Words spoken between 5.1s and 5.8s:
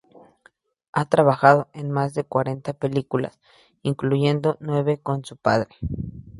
su padre.